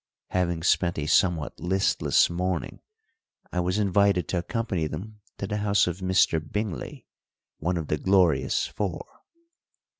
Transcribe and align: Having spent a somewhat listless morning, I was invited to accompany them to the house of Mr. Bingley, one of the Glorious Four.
Having 0.31 0.63
spent 0.63 0.97
a 0.97 1.05
somewhat 1.05 1.59
listless 1.59 2.27
morning, 2.27 2.79
I 3.51 3.59
was 3.59 3.77
invited 3.77 4.27
to 4.29 4.39
accompany 4.39 4.87
them 4.87 5.21
to 5.37 5.45
the 5.45 5.57
house 5.57 5.85
of 5.85 5.99
Mr. 5.99 6.41
Bingley, 6.41 7.05
one 7.59 7.77
of 7.77 7.85
the 7.87 7.99
Glorious 7.99 8.65
Four. 8.65 9.05